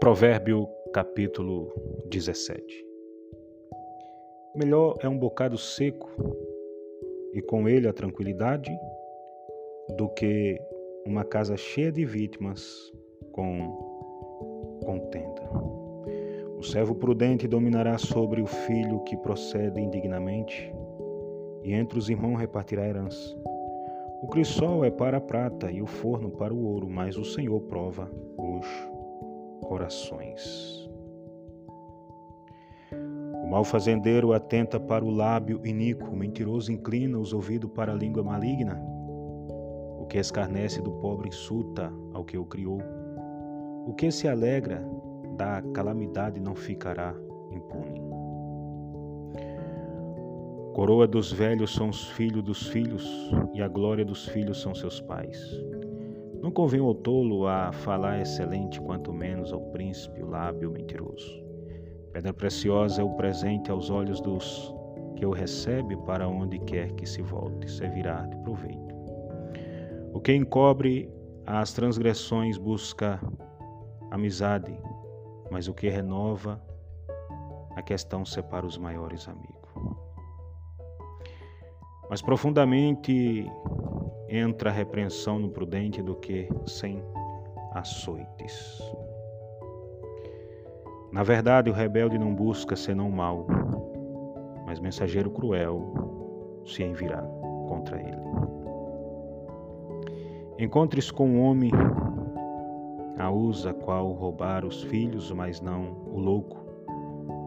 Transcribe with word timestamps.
Provérbio 0.00 0.66
capítulo 0.94 1.70
17 2.08 2.64
Melhor 4.56 4.96
é 5.02 5.06
um 5.06 5.18
bocado 5.18 5.58
seco 5.58 6.10
e 7.34 7.42
com 7.42 7.68
ele 7.68 7.86
a 7.86 7.92
tranquilidade 7.92 8.74
do 9.98 10.08
que 10.08 10.58
uma 11.06 11.22
casa 11.22 11.54
cheia 11.54 11.92
de 11.92 12.06
vítimas 12.06 12.90
com 13.32 14.80
contenda. 14.86 15.42
O 16.56 16.62
servo 16.62 16.94
prudente 16.94 17.46
dominará 17.46 17.98
sobre 17.98 18.40
o 18.40 18.46
filho 18.46 19.00
que 19.00 19.18
procede 19.18 19.82
indignamente, 19.82 20.72
e 21.62 21.74
entre 21.74 21.98
os 21.98 22.08
irmãos 22.08 22.36
repartirá 22.36 22.84
a 22.84 22.88
herança. 22.88 23.36
O 24.22 24.28
crisol 24.28 24.82
é 24.82 24.90
para 24.90 25.18
a 25.18 25.20
prata 25.20 25.70
e 25.70 25.82
o 25.82 25.86
forno 25.86 26.30
para 26.30 26.54
o 26.54 26.64
ouro, 26.64 26.88
mas 26.88 27.18
o 27.18 27.24
Senhor 27.24 27.60
prova 27.62 28.10
os 28.38 28.89
corações. 29.70 30.90
O 33.44 33.46
malfazendeiro 33.48 34.32
atenta 34.32 34.80
para 34.80 35.04
o 35.04 35.10
lábio 35.10 35.64
iníquo, 35.64 36.10
o 36.10 36.16
mentiroso 36.16 36.72
inclina 36.72 37.16
os 37.16 37.32
ouvidos 37.32 37.70
para 37.70 37.92
a 37.92 37.94
língua 37.94 38.24
maligna. 38.24 38.82
O 40.00 40.06
que 40.06 40.18
escarnece 40.18 40.82
do 40.82 40.90
pobre 40.94 41.28
insulta 41.28 41.92
ao 42.12 42.24
que 42.24 42.36
o 42.36 42.44
criou. 42.44 42.80
O 43.86 43.94
que 43.94 44.10
se 44.10 44.26
alegra 44.26 44.84
da 45.36 45.62
calamidade 45.72 46.40
não 46.40 46.56
ficará 46.56 47.14
impune. 47.52 48.02
Coroa 50.74 51.06
dos 51.06 51.32
velhos 51.32 51.72
são 51.72 51.90
os 51.90 52.08
filhos 52.08 52.42
dos 52.42 52.66
filhos, 52.66 53.30
e 53.54 53.62
a 53.62 53.68
glória 53.68 54.04
dos 54.04 54.26
filhos 54.26 54.60
são 54.60 54.74
seus 54.74 55.00
pais. 55.00 55.38
Não 56.42 56.50
convém 56.50 56.80
ao 56.80 56.94
tolo 56.94 57.46
a 57.46 57.70
falar 57.70 58.20
excelente, 58.20 58.80
quanto 58.80 59.12
menos 59.12 59.52
ao 59.52 59.60
príncipe 59.72 60.22
o 60.22 60.28
lábio 60.28 60.70
mentiroso. 60.70 61.44
Pedra 62.12 62.32
preciosa 62.32 63.02
é 63.02 63.04
o 63.04 63.10
presente 63.10 63.70
aos 63.70 63.90
olhos 63.90 64.20
dos 64.20 64.74
que 65.16 65.26
o 65.26 65.32
recebe 65.32 65.96
para 65.98 66.26
onde 66.26 66.58
quer 66.60 66.92
que 66.92 67.06
se 67.06 67.20
volte, 67.20 67.70
servirá 67.70 68.24
de 68.26 68.36
proveito. 68.38 68.94
O 70.14 70.20
que 70.20 70.34
encobre 70.34 71.10
as 71.46 71.72
transgressões 71.74 72.56
busca 72.56 73.20
amizade, 74.10 74.74
mas 75.50 75.68
o 75.68 75.74
que 75.74 75.88
renova 75.88 76.60
a 77.76 77.82
questão 77.82 78.24
separa 78.24 78.66
os 78.66 78.78
maiores 78.78 79.28
amigos. 79.28 79.60
Mas 82.08 82.22
profundamente 82.22 83.46
entra 84.30 84.70
a 84.70 84.72
repreensão 84.72 85.40
no 85.40 85.50
prudente 85.50 86.00
do 86.00 86.14
que 86.14 86.48
sem 86.64 87.02
açoites. 87.72 88.80
Na 91.10 91.24
verdade, 91.24 91.68
o 91.68 91.72
rebelde 91.72 92.16
não 92.16 92.32
busca 92.32 92.76
senão 92.76 93.10
mal, 93.10 93.46
mas 94.64 94.78
mensageiro 94.78 95.30
cruel 95.30 96.62
se 96.64 96.84
envirá 96.84 97.20
contra 97.68 98.00
ele. 98.00 98.20
Encontres 100.60 101.10
com 101.10 101.28
um 101.28 101.40
homem 101.40 101.72
a 103.18 103.30
usa 103.30 103.74
qual 103.74 104.12
roubar 104.12 104.64
os 104.64 104.84
filhos, 104.84 105.32
mas 105.32 105.60
não 105.60 105.96
o 106.06 106.18
louco 106.20 106.58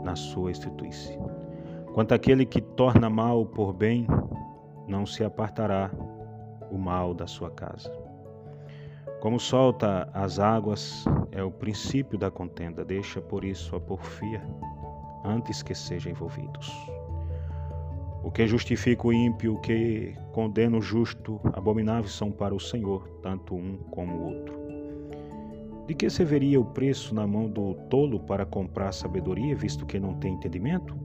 na 0.03 0.15
sua 0.15 0.51
estituice. 0.51 1.17
Quanto 1.93 2.13
aquele 2.13 2.45
que 2.45 2.59
torna 2.59 3.09
mal 3.09 3.45
por 3.45 3.71
bem, 3.71 4.05
não 4.87 5.05
se 5.05 5.23
apartará 5.23 5.89
o 6.73 6.77
mal 6.77 7.13
da 7.13 7.27
sua 7.27 7.51
casa. 7.51 7.91
Como 9.21 9.39
solta 9.39 10.09
as 10.13 10.39
águas 10.39 11.05
é 11.31 11.43
o 11.43 11.51
princípio 11.51 12.17
da 12.17 12.31
contenda, 12.31 12.83
deixa 12.83 13.21
por 13.21 13.45
isso 13.45 13.75
a 13.75 13.79
porfia 13.79 14.41
antes 15.23 15.61
que 15.61 15.75
sejam 15.75 16.11
envolvidos. 16.11 16.71
O 18.23 18.31
que 18.31 18.47
justifica 18.47 19.07
o 19.07 19.13
ímpio, 19.13 19.55
o 19.55 19.59
que 19.59 20.15
condena 20.31 20.77
o 20.77 20.81
justo, 20.81 21.39
abomináveis 21.53 22.13
são 22.13 22.31
para 22.31 22.55
o 22.55 22.59
Senhor, 22.59 23.07
tanto 23.21 23.53
um 23.53 23.77
como 23.91 24.15
o 24.15 24.25
outro. 24.33 24.63
De 25.87 25.93
que 25.93 26.09
serviria 26.09 26.59
o 26.59 26.65
preço 26.65 27.13
na 27.13 27.27
mão 27.27 27.49
do 27.49 27.75
tolo 27.89 28.19
para 28.21 28.45
comprar 28.45 28.93
sabedoria, 28.93 29.55
visto 29.55 29.85
que 29.85 29.99
não 29.99 30.15
tem 30.15 30.33
entendimento? 30.33 30.97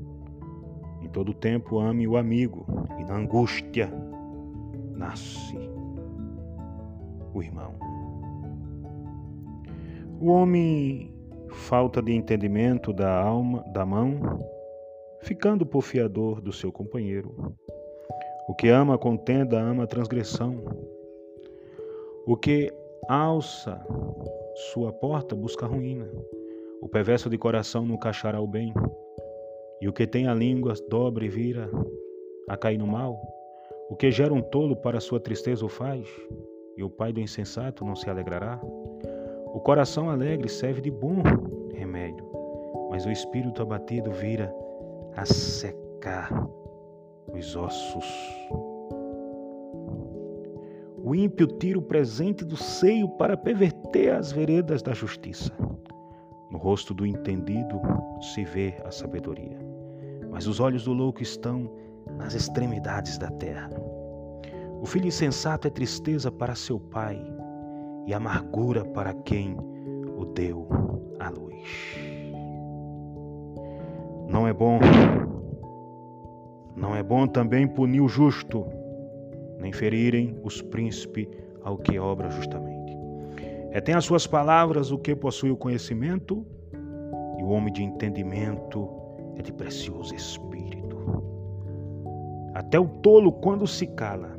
Em 1.03 1.09
todo 1.09 1.35
tempo 1.35 1.79
ame 1.79 2.07
o 2.07 2.17
amigo, 2.17 2.65
e 2.99 3.05
na 3.05 3.17
angústia 3.17 3.93
nasce 4.99 5.57
o 7.33 7.43
irmão. 7.43 7.75
O 10.21 10.27
homem 10.27 11.15
falta 11.51 12.03
de 12.03 12.13
entendimento 12.13 12.93
da 12.93 13.23
alma, 13.23 13.65
da 13.73 13.87
mão, 13.87 14.21
ficando 15.21 15.65
por 15.65 15.83
fiador 15.83 16.41
do 16.41 16.53
seu 16.53 16.73
companheiro. 16.73 17.55
O 18.49 18.55
que 18.55 18.69
ama 18.69 18.99
contenda 18.99 19.61
ama 19.61 19.85
a 19.85 19.87
transgressão. 19.87 20.57
O 22.27 22.37
que 22.37 22.73
alça 23.09 23.81
sua 24.73 24.93
porta 24.93 25.37
busca 25.37 25.67
ruína. 25.67 26.11
O 26.81 26.89
perverso 26.89 27.31
de 27.31 27.39
coração 27.39 27.87
nunca 27.87 28.09
achará 28.09 28.41
o 28.41 28.47
bem. 28.47 28.73
E 29.81 29.89
o 29.89 29.93
que 29.93 30.07
tem 30.07 30.27
a 30.27 30.35
língua 30.35 30.75
dobra 30.89 31.25
e 31.25 31.29
vira 31.29 31.71
a 32.49 32.57
cair 32.57 32.79
no 32.79 32.87
mal. 32.87 33.21
O 33.89 33.97
que 33.97 34.11
gera 34.11 34.35
um 34.35 34.43
tolo 34.43 34.77
para 34.77 35.01
sua 35.01 35.19
tristeza 35.19 35.65
o 35.65 35.69
faz. 35.69 36.07
E 36.77 36.85
o 36.85 36.91
pai 36.91 37.13
do 37.13 37.21
insensato 37.21 37.85
não 37.85 37.97
se 37.97 38.09
alegrará. 38.11 38.61
O 39.47 39.61
coração 39.61 40.11
alegre 40.11 40.49
serve 40.49 40.83
de 40.83 40.91
bom 40.91 41.23
remédio, 41.73 42.25
mas 42.91 43.07
o 43.07 43.11
espírito 43.11 43.63
abatido 43.63 44.13
vira 44.13 44.55
a 45.17 45.25
secar 45.25 46.31
os 47.33 47.57
ossos. 47.57 48.07
O 51.03 51.15
ímpio 51.15 51.47
tira 51.47 51.79
o 51.79 51.83
presente 51.83 52.45
do 52.45 52.57
seio 52.57 53.09
para 53.17 53.37
perverter 53.37 54.13
as 54.13 54.31
veredas 54.31 54.83
da 54.83 54.93
justiça. 54.93 55.51
No 56.51 56.59
rosto 56.59 56.93
do 56.93 57.07
entendido 57.07 57.81
se 58.35 58.45
vê 58.45 58.75
a 58.85 58.91
sabedoria, 58.91 59.59
mas 60.31 60.47
os 60.47 60.61
olhos 60.61 60.85
do 60.85 60.93
louco 60.93 61.23
estão 61.23 61.71
nas 62.17 62.35
extremidades 62.35 63.19
da 63.19 63.31
terra. 63.33 63.71
O 64.81 64.87
filho 64.87 65.07
insensato 65.07 65.67
é 65.67 65.71
tristeza 65.71 66.31
para 66.31 66.55
seu 66.55 66.79
pai 66.79 67.21
e 68.07 68.15
amargura 68.15 68.85
para 68.85 69.13
quem 69.13 69.57
o 70.17 70.25
deu 70.25 70.69
à 71.19 71.29
luz. 71.29 71.99
Não 74.29 74.47
é 74.47 74.53
bom, 74.53 74.79
não 76.77 76.95
é 76.95 77.03
bom 77.03 77.27
também 77.27 77.67
punir 77.67 78.01
o 78.01 78.09
justo 78.09 78.65
nem 79.59 79.73
ferirem 79.73 80.39
os 80.43 80.63
príncipes 80.63 81.27
ao 81.63 81.77
que 81.77 81.99
obra 81.99 82.31
justamente. 82.31 82.97
É 83.71 83.81
tem 83.81 83.95
as 83.95 84.05
suas 84.05 84.27
palavras 84.27 84.91
o 84.91 84.99
que 84.99 85.15
possui 85.15 85.51
o 85.51 85.57
conhecimento, 85.57 86.47
e 87.39 87.43
o 87.43 87.49
homem 87.49 87.73
de 87.73 87.83
entendimento 87.83 88.89
é 89.37 89.43
de 89.43 89.53
precioso 89.53 90.15
espírito. 90.15 90.78
Até 92.69 92.79
o 92.79 92.87
tolo, 92.87 93.33
quando 93.33 93.67
se 93.67 93.87
cala, 93.87 94.39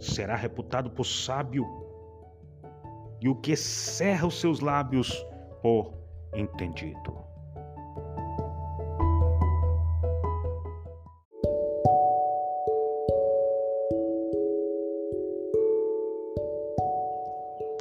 será 0.00 0.34
reputado 0.34 0.90
por 0.90 1.04
sábio, 1.04 1.64
e 3.20 3.28
o 3.28 3.36
que 3.36 3.54
cerra 3.54 4.26
os 4.26 4.40
seus 4.40 4.58
lábios 4.58 5.24
por 5.62 5.92
entendido. 6.34 7.16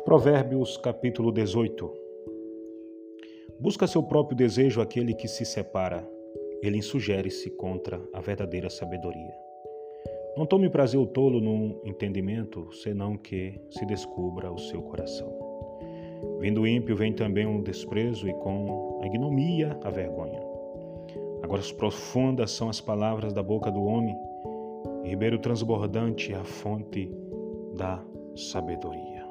Provérbios 0.05 0.77
capítulo 0.77 1.31
18 1.31 1.91
Busca 3.59 3.87
seu 3.87 4.03
próprio 4.03 4.37
desejo 4.37 4.81
aquele 4.81 5.15
que 5.15 5.27
se 5.27 5.43
separa, 5.43 6.07
ele 6.61 6.77
insugere-se 6.77 7.49
contra 7.49 7.99
a 8.13 8.21
verdadeira 8.21 8.69
sabedoria. 8.69 9.48
Não 10.39 10.45
tome 10.45 10.69
prazer 10.69 10.97
o 10.97 11.05
tolo 11.05 11.41
num 11.41 11.81
entendimento, 11.83 12.71
senão 12.71 13.17
que 13.17 13.59
se 13.69 13.85
descubra 13.85 14.49
o 14.49 14.57
seu 14.57 14.81
coração. 14.81 15.29
Vindo 16.39 16.61
o 16.61 16.67
ímpio 16.67 16.95
vem 16.95 17.11
também 17.11 17.45
o 17.45 17.49
um 17.49 17.61
desprezo 17.61 18.25
e 18.25 18.33
com 18.35 19.01
a 19.03 19.05
ignomia 19.05 19.77
a 19.83 19.89
vergonha. 19.89 20.39
Agora 21.43 21.61
profundas 21.77 22.51
são 22.51 22.69
as 22.69 22.79
palavras 22.79 23.33
da 23.33 23.43
boca 23.43 23.69
do 23.69 23.83
homem, 23.83 24.15
e 25.03 25.09
ribeiro 25.09 25.39
transbordante 25.39 26.31
é 26.31 26.37
a 26.37 26.45
fonte 26.45 27.11
da 27.75 28.01
sabedoria. 28.33 29.25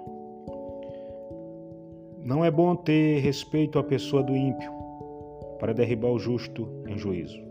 Não 2.23 2.45
é 2.45 2.51
bom 2.51 2.77
ter 2.77 3.21
respeito 3.21 3.79
à 3.79 3.83
pessoa 3.83 4.23
do 4.23 4.37
ímpio, 4.37 4.71
para 5.59 5.73
derribar 5.73 6.11
o 6.11 6.19
justo 6.19 6.69
em 6.87 6.99
juízo. 6.99 7.43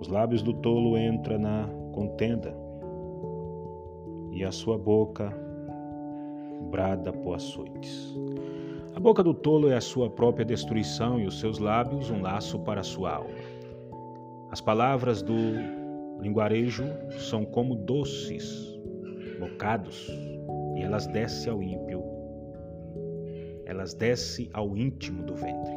Os 0.00 0.08
lábios 0.08 0.42
do 0.42 0.52
tolo 0.54 0.98
entram 0.98 1.38
na 1.38 1.70
contenda, 1.92 2.63
e 4.34 4.44
a 4.44 4.50
sua 4.50 4.76
boca 4.76 5.32
brada 6.70 7.12
por 7.12 7.34
açoites. 7.34 8.14
A 8.94 9.00
boca 9.00 9.22
do 9.22 9.32
tolo 9.32 9.70
é 9.70 9.76
a 9.76 9.80
sua 9.80 10.10
própria 10.10 10.44
destruição 10.44 11.18
e 11.20 11.26
os 11.26 11.38
seus 11.38 11.58
lábios 11.58 12.10
um 12.10 12.20
laço 12.20 12.58
para 12.60 12.80
a 12.80 12.84
sua 12.84 13.16
alma. 13.16 13.34
As 14.50 14.60
palavras 14.60 15.22
do 15.22 15.34
linguarejo 16.20 16.84
são 17.18 17.44
como 17.44 17.74
doces 17.74 18.78
bocados 19.38 20.08
e 20.76 20.82
elas 20.82 21.06
descem 21.06 21.52
ao 21.52 21.62
ímpio, 21.62 22.02
elas 23.66 23.94
descem 23.94 24.48
ao 24.52 24.76
íntimo 24.76 25.22
do 25.22 25.34
ventre. 25.34 25.74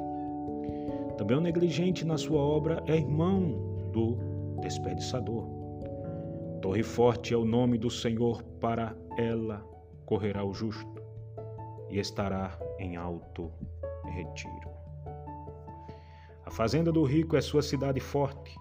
Também 1.18 1.38
o 1.38 1.42
negligente 1.42 2.06
na 2.06 2.18
sua 2.18 2.40
obra 2.40 2.84
é 2.86 2.98
irmão 2.98 3.90
do 3.92 4.18
desperdiçador. 4.62 5.57
Torre 6.62 6.84
forte 6.84 7.34
é 7.34 7.38
o 7.38 7.46
nome 7.46 7.78
do 7.78 7.90
Senhor, 7.90 8.44
para 8.60 8.96
ela 9.18 9.64
correrá 10.06 10.44
o 10.44 10.54
justo 10.54 11.02
e 11.90 12.00
estará 12.00 12.58
em 12.80 12.96
alto 12.96 13.52
retiro. 14.06 14.70
A 16.46 16.52
fazenda 16.52 16.92
do 16.92 17.04
rico 17.04 17.36
é 17.36 17.42
sua 17.42 17.62
cidade 17.62 18.00
forte 18.00 18.56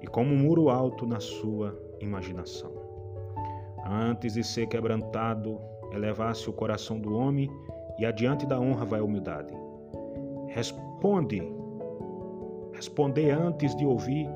e 0.00 0.06
como 0.06 0.34
um 0.34 0.36
muro 0.36 0.68
alto 0.68 1.06
na 1.06 1.20
sua 1.20 1.78
imaginação. 2.00 2.72
Antes 3.86 4.34
de 4.34 4.44
ser 4.44 4.66
quebrantado, 4.66 5.58
elevasse 5.92 6.50
o 6.50 6.52
coração 6.52 7.00
do 7.00 7.16
homem 7.16 7.48
e 7.98 8.04
adiante 8.04 8.44
da 8.44 8.60
honra 8.60 8.84
vai 8.84 9.00
a 9.00 9.04
humildade. 9.04 9.54
Responde, 10.48 11.42
responder 12.72 13.30
antes 13.30 13.74
de 13.76 13.86
ouvir 13.86 14.28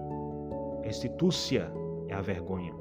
Restitucia 0.88 1.70
é 2.08 2.14
a 2.14 2.23
vergonha. 2.23 2.75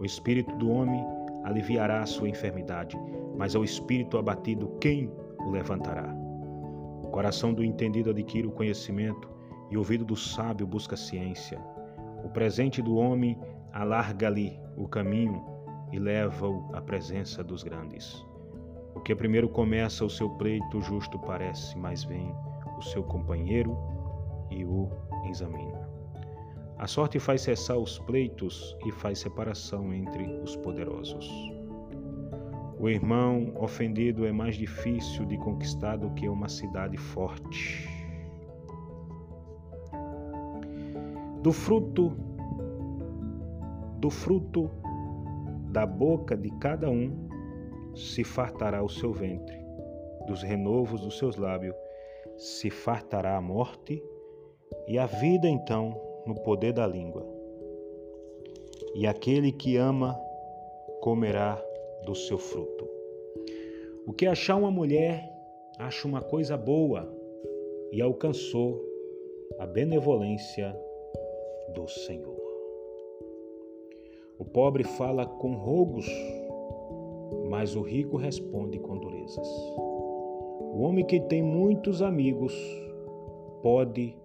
O 0.00 0.04
espírito 0.04 0.52
do 0.56 0.68
homem 0.68 1.06
aliviará 1.44 2.02
a 2.02 2.06
sua 2.06 2.28
enfermidade, 2.28 2.98
mas 3.36 3.54
ao 3.54 3.62
espírito 3.62 4.18
abatido, 4.18 4.76
quem 4.80 5.08
o 5.38 5.50
levantará? 5.52 6.12
O 7.04 7.08
coração 7.12 7.54
do 7.54 7.62
entendido 7.62 8.10
adquire 8.10 8.48
o 8.48 8.50
conhecimento 8.50 9.30
e 9.70 9.76
o 9.76 9.78
ouvido 9.78 10.04
do 10.04 10.16
sábio 10.16 10.66
busca 10.66 10.96
a 10.96 10.98
ciência. 10.98 11.60
O 12.24 12.28
presente 12.28 12.82
do 12.82 12.96
homem 12.96 13.38
alarga-lhe 13.72 14.58
o 14.76 14.88
caminho 14.88 15.40
e 15.92 15.98
leva-o 16.00 16.74
à 16.74 16.80
presença 16.80 17.44
dos 17.44 17.62
grandes. 17.62 18.26
O 18.96 19.00
que 19.00 19.14
primeiro 19.14 19.48
começa 19.48 20.04
o 20.04 20.10
seu 20.10 20.28
pleito 20.28 20.80
justo 20.80 21.20
parece, 21.20 21.78
mas 21.78 22.02
vem 22.02 22.34
o 22.76 22.82
seu 22.82 23.04
companheiro 23.04 23.78
e 24.50 24.64
o 24.64 24.90
examina. 25.30 25.83
A 26.84 26.86
sorte 26.86 27.18
faz 27.18 27.40
cessar 27.40 27.78
os 27.78 27.98
pleitos 27.98 28.76
e 28.84 28.92
faz 28.92 29.20
separação 29.20 29.90
entre 29.94 30.22
os 30.42 30.54
poderosos. 30.54 31.26
O 32.78 32.90
irmão 32.90 33.54
ofendido 33.58 34.26
é 34.26 34.30
mais 34.30 34.54
difícil 34.54 35.24
de 35.24 35.38
conquistar 35.38 35.96
do 35.96 36.10
que 36.10 36.28
uma 36.28 36.46
cidade 36.46 36.98
forte. 36.98 37.88
Do 41.42 41.52
fruto 41.52 42.14
do 43.98 44.10
fruto 44.10 44.70
da 45.70 45.86
boca 45.86 46.36
de 46.36 46.50
cada 46.58 46.90
um 46.90 47.26
se 47.96 48.22
fartará 48.22 48.82
o 48.82 48.90
seu 48.90 49.10
ventre, 49.10 49.56
dos 50.26 50.42
renovos 50.42 51.00
dos 51.00 51.16
seus 51.16 51.36
lábios 51.36 51.74
se 52.36 52.68
fartará 52.68 53.38
a 53.38 53.40
morte, 53.40 54.04
e 54.86 54.98
a 54.98 55.06
vida 55.06 55.48
então 55.48 56.12
no 56.26 56.34
poder 56.34 56.72
da 56.72 56.86
língua. 56.86 57.26
E 58.94 59.06
aquele 59.06 59.52
que 59.52 59.76
ama 59.76 60.18
comerá 61.00 61.62
do 62.04 62.14
seu 62.14 62.38
fruto. 62.38 62.88
O 64.06 64.12
que 64.12 64.26
achar 64.26 64.56
uma 64.56 64.70
mulher, 64.70 65.30
acha 65.78 66.06
uma 66.06 66.20
coisa 66.20 66.56
boa 66.56 67.12
e 67.90 68.00
alcançou 68.00 68.80
a 69.58 69.66
benevolência 69.66 70.74
do 71.74 71.88
Senhor. 71.88 72.42
O 74.38 74.44
pobre 74.44 74.84
fala 74.84 75.26
com 75.26 75.54
rogos, 75.54 76.06
mas 77.48 77.74
o 77.76 77.82
rico 77.82 78.16
responde 78.16 78.78
com 78.78 78.98
durezas. 78.98 79.48
O 80.58 80.82
homem 80.82 81.04
que 81.04 81.20
tem 81.20 81.42
muitos 81.42 82.02
amigos 82.02 82.52
pode 83.62 84.16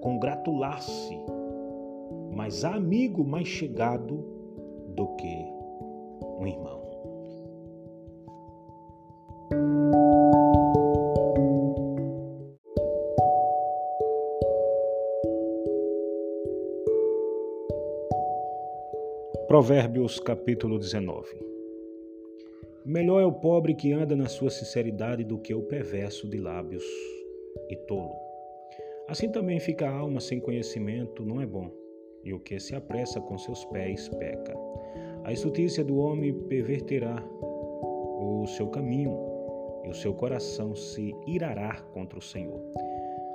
congratular-se 0.00 1.37
mas 2.38 2.64
amigo 2.64 3.24
mais 3.24 3.48
chegado 3.48 4.24
do 4.94 5.08
que 5.16 5.44
um 6.38 6.46
irmão. 6.46 6.86
Provérbios 19.48 20.20
capítulo 20.20 20.78
19 20.78 21.44
Melhor 22.86 23.20
é 23.20 23.26
o 23.26 23.32
pobre 23.32 23.74
que 23.74 23.92
anda 23.92 24.14
na 24.14 24.28
sua 24.28 24.50
sinceridade 24.50 25.24
do 25.24 25.38
que 25.40 25.52
o 25.52 25.62
perverso 25.62 26.28
de 26.28 26.38
lábios 26.38 26.84
e 27.68 27.74
tolo. 27.74 28.14
Assim 29.08 29.28
também 29.28 29.58
fica 29.58 29.88
a 29.88 29.92
alma 29.92 30.20
sem 30.20 30.38
conhecimento, 30.38 31.24
não 31.24 31.40
é 31.40 31.46
bom 31.46 31.87
e 32.24 32.32
o 32.32 32.40
que 32.40 32.58
se 32.58 32.74
apressa 32.74 33.20
com 33.20 33.38
seus 33.38 33.64
pés 33.66 34.08
peca. 34.08 34.54
A 35.24 35.32
estultícia 35.32 35.84
do 35.84 35.98
homem 35.98 36.32
perverterá 36.32 37.22
o 37.40 38.46
seu 38.46 38.68
caminho, 38.68 39.16
e 39.84 39.88
o 39.88 39.94
seu 39.94 40.14
coração 40.14 40.74
se 40.74 41.14
irará 41.26 41.80
contra 41.92 42.18
o 42.18 42.22
Senhor. 42.22 42.60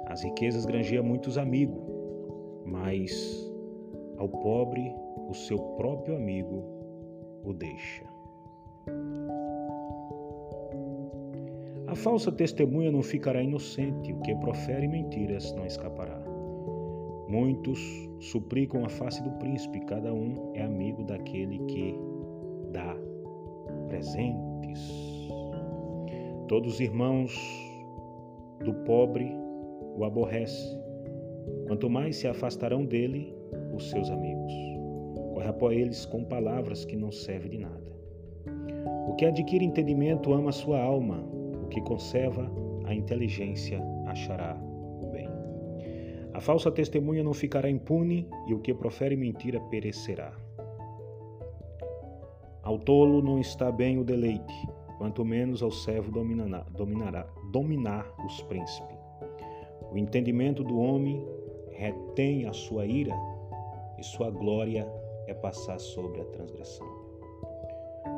As 0.06 0.24
riquezas 0.24 0.66
granjeiam 0.66 1.04
muitos 1.04 1.38
amigos, 1.38 1.82
mas 2.66 3.52
ao 4.18 4.28
pobre 4.28 4.94
o 5.30 5.34
seu 5.34 5.58
próprio 5.78 6.16
amigo 6.16 6.64
o 7.44 7.54
deixa. 7.54 8.04
A 11.88 11.96
falsa 11.96 12.32
testemunha 12.32 12.92
não 12.92 13.04
ficará 13.04 13.42
inocente, 13.42 14.12
o 14.12 14.20
que 14.22 14.36
profere 14.38 14.88
mentiras 14.88 15.54
não 15.54 15.66
escapará. 15.66 16.23
Muitos 17.34 17.80
suplicam 18.20 18.86
a 18.86 18.90
face 18.90 19.24
do 19.24 19.32
príncipe, 19.40 19.80
cada 19.88 20.14
um 20.14 20.52
é 20.54 20.62
amigo 20.62 21.04
daquele 21.04 21.58
que 21.66 21.96
dá 22.72 22.96
presentes. 23.88 24.80
Todos 26.48 26.76
os 26.76 26.80
irmãos 26.80 27.36
do 28.64 28.72
pobre 28.86 29.36
o 29.98 30.04
aborrece, 30.04 30.78
quanto 31.66 31.90
mais 31.90 32.18
se 32.18 32.28
afastarão 32.28 32.86
dele 32.86 33.36
os 33.74 33.90
seus 33.90 34.12
amigos. 34.12 34.54
Corre 35.34 35.48
após 35.48 35.76
eles 35.76 36.06
com 36.06 36.24
palavras 36.26 36.86
que 36.86 36.96
não 36.96 37.12
servem 37.12 37.50
de 37.50 37.58
nada. 37.58 37.98
O 39.10 39.16
que 39.16 39.26
adquire 39.26 39.66
entendimento 39.66 40.32
ama 40.34 40.52
sua 40.52 40.80
alma, 40.80 41.28
o 41.64 41.68
que 41.70 41.82
conserva 41.82 42.48
a 42.86 42.94
inteligência 42.94 43.82
achará 44.06 44.56
a 46.34 46.42
falsa 46.42 46.72
testemunha 46.72 47.24
não 47.24 47.34
ficará 47.34 47.70
impune 47.70 48.28
e 48.48 48.54
o 48.54 48.60
que 48.60 48.74
profere 48.74 49.16
mentira 49.16 49.60
perecerá. 49.60 50.34
Ao 52.64 52.80
tolo 52.80 53.22
não 53.22 53.40
está 53.40 53.72
bem 53.72 54.00
o 54.00 54.04
deleite, 54.04 54.68
quanto 54.98 55.24
menos 55.24 55.62
ao 55.62 55.70
servo 55.70 56.12
dominará, 56.12 56.66
dominará 56.72 57.28
dominar 57.52 58.12
os 58.26 58.42
príncipes. 58.44 58.98
O 59.92 59.98
entendimento 59.98 60.64
do 60.64 60.80
homem 60.80 61.24
retém 61.70 62.48
a 62.48 62.54
sua 62.54 62.86
ira 62.86 63.14
e 64.00 64.04
sua 64.04 64.32
glória 64.32 64.88
é 65.28 65.34
passar 65.36 65.80
sobre 65.80 66.22
a 66.22 66.26
transgressão. 66.26 66.88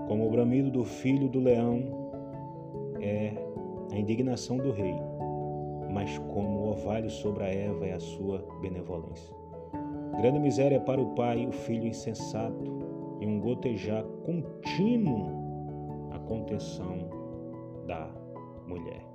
Como 0.07 0.25
o 0.25 0.31
bramido 0.31 0.71
do 0.71 0.85
filho 0.85 1.27
do 1.27 1.39
leão 1.39 2.11
é 3.01 3.33
a 3.91 3.97
indignação 3.97 4.57
do 4.57 4.71
rei, 4.71 4.95
mas 5.95 6.17
como 6.17 6.59
o 6.59 6.69
orvalho 6.71 7.09
sobre 7.09 7.45
a 7.45 7.47
erva 7.47 7.87
é 7.87 7.93
a 7.93 7.99
sua 8.01 8.45
benevolência. 8.59 9.33
Grande 10.17 10.39
miséria 10.39 10.77
para 10.81 11.01
o 11.01 11.15
pai 11.15 11.47
o 11.47 11.53
filho 11.53 11.87
insensato 11.87 12.65
e 13.21 13.25
um 13.25 13.39
gotejar 13.39 14.03
contínuo 14.25 16.09
a 16.11 16.19
contenção 16.19 16.97
da 17.87 18.09
mulher. 18.67 19.05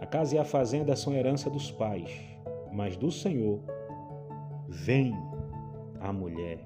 A 0.00 0.04
casa 0.04 0.36
e 0.36 0.38
a 0.38 0.44
fazenda 0.44 0.94
são 0.94 1.14
herança 1.14 1.48
dos 1.48 1.70
pais, 1.70 2.10
mas 2.70 2.94
do 2.98 3.10
Senhor 3.10 3.58
vem 4.68 5.14
a 5.98 6.12
mulher 6.12 6.58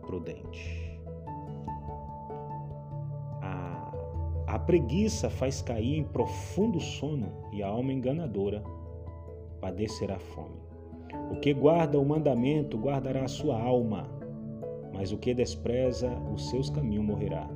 prudente. 0.00 0.85
Preguiça 4.66 5.30
faz 5.30 5.62
cair 5.62 5.98
em 5.98 6.04
profundo 6.04 6.80
sono 6.80 7.32
e 7.52 7.62
a 7.62 7.68
alma 7.68 7.92
enganadora 7.92 8.62
padecerá 9.60 10.18
fome. 10.18 10.56
O 11.30 11.36
que 11.36 11.54
guarda 11.54 11.98
o 11.98 12.04
mandamento 12.04 12.76
guardará 12.76 13.24
a 13.24 13.28
sua 13.28 13.60
alma, 13.60 14.08
mas 14.92 15.12
o 15.12 15.18
que 15.18 15.32
despreza 15.32 16.10
os 16.34 16.50
seus 16.50 16.68
caminhos 16.68 17.04
morrerá. 17.04 17.48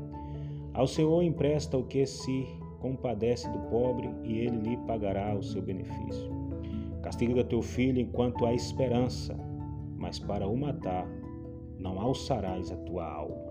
Ao 0.73 0.87
Senhor 0.87 1.23
empresta 1.23 1.77
o 1.77 1.85
que 1.85 2.07
se 2.07 2.47
compadece 2.79 3.51
do 3.51 3.59
pobre 3.71 4.09
e 4.23 4.39
ele 4.39 4.59
lhe 4.59 4.77
pagará 4.87 5.35
o 5.35 5.43
seu 5.43 5.61
benefício. 5.61 6.31
Castiga 7.03 7.43
teu 7.43 7.61
filho 7.61 8.01
enquanto 8.01 8.47
há 8.47 8.55
esperança, 8.55 9.37
mas 9.97 10.19
para 10.19 10.47
o 10.47 10.57
matar 10.57 11.09
não 11.79 12.01
alçarás 12.01 12.71
a 12.71 12.77
tua 12.77 13.05
alma. 13.05 13.50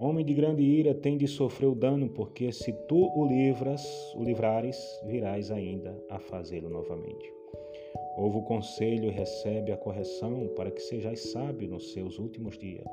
Homem 0.00 0.24
de 0.24 0.32
grande 0.32 0.62
ira 0.62 0.94
tem 0.94 1.18
de 1.18 1.26
sofrer 1.26 1.66
o 1.66 1.74
dano, 1.74 2.08
porque 2.08 2.52
se 2.52 2.72
tu 2.86 3.10
o 3.16 3.26
livras, 3.26 3.84
o 4.14 4.22
livrares, 4.22 4.78
virás 5.04 5.50
ainda 5.50 5.92
a 6.08 6.20
fazê-lo 6.20 6.68
novamente. 6.68 7.28
Ouve 8.16 8.38
o 8.38 8.42
conselho 8.42 9.06
e 9.06 9.10
recebe 9.10 9.72
a 9.72 9.76
correção, 9.76 10.46
para 10.54 10.70
que 10.70 10.80
sejais 10.80 11.32
sábio 11.32 11.68
nos 11.68 11.92
seus 11.92 12.16
últimos 12.16 12.56
dias. 12.56 12.86